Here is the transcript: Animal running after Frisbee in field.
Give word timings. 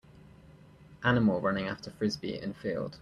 Animal 1.03 1.41
running 1.41 1.67
after 1.67 1.91
Frisbee 1.91 2.41
in 2.41 2.55
field. 2.55 2.97